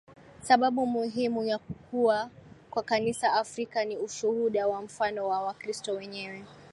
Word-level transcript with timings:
Sababu 0.41 0.87
muhimu 0.87 1.43
ya 1.43 1.57
kukua 1.57 2.29
kwa 2.69 2.83
Kanisa 2.83 3.33
Afrika 3.33 3.85
ni 3.85 3.97
ushuhuda 3.97 4.67
na 4.67 4.81
mfano 4.81 5.27
wa 5.27 5.41
Wakristo 5.41 5.93
wenyewe 5.93 6.45